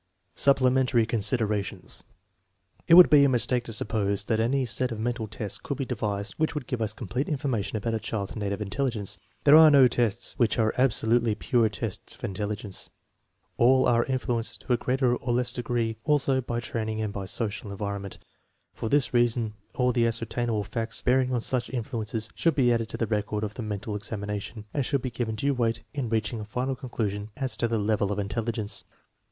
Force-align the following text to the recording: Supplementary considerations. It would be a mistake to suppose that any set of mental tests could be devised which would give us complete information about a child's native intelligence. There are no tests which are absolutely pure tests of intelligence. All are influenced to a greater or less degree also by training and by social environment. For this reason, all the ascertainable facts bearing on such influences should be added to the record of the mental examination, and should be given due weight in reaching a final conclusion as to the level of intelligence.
Supplementary 0.33 1.05
considerations. 1.05 2.03
It 2.87 2.95
would 2.95 3.11
be 3.11 3.23
a 3.23 3.29
mistake 3.29 3.63
to 3.65 3.71
suppose 3.71 4.23
that 4.23 4.39
any 4.39 4.65
set 4.65 4.91
of 4.91 4.99
mental 4.99 5.27
tests 5.27 5.59
could 5.59 5.77
be 5.77 5.85
devised 5.85 6.33
which 6.39 6.55
would 6.55 6.65
give 6.65 6.81
us 6.81 6.91
complete 6.91 7.29
information 7.29 7.77
about 7.77 7.93
a 7.93 7.99
child's 7.99 8.35
native 8.35 8.63
intelligence. 8.63 9.19
There 9.43 9.55
are 9.55 9.69
no 9.69 9.87
tests 9.87 10.33
which 10.39 10.57
are 10.57 10.73
absolutely 10.75 11.35
pure 11.35 11.69
tests 11.69 12.15
of 12.15 12.23
intelligence. 12.23 12.89
All 13.57 13.85
are 13.85 14.03
influenced 14.05 14.61
to 14.61 14.73
a 14.73 14.77
greater 14.77 15.15
or 15.17 15.33
less 15.33 15.53
degree 15.53 15.97
also 16.03 16.41
by 16.41 16.59
training 16.61 16.99
and 16.99 17.13
by 17.13 17.25
social 17.25 17.69
environment. 17.69 18.17
For 18.73 18.89
this 18.89 19.13
reason, 19.13 19.53
all 19.75 19.91
the 19.91 20.07
ascertainable 20.07 20.63
facts 20.63 21.03
bearing 21.03 21.31
on 21.31 21.41
such 21.41 21.69
influences 21.69 22.27
should 22.33 22.55
be 22.55 22.73
added 22.73 22.89
to 22.89 22.97
the 22.97 23.05
record 23.05 23.43
of 23.43 23.53
the 23.53 23.61
mental 23.61 23.95
examination, 23.95 24.65
and 24.73 24.83
should 24.83 25.03
be 25.03 25.11
given 25.11 25.35
due 25.35 25.53
weight 25.53 25.83
in 25.93 26.09
reaching 26.09 26.39
a 26.39 26.45
final 26.45 26.75
conclusion 26.75 27.29
as 27.37 27.55
to 27.57 27.67
the 27.67 27.77
level 27.77 28.11
of 28.11 28.17
intelligence. 28.17 28.83